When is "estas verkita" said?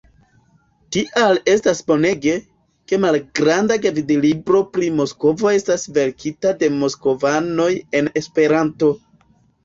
5.57-6.53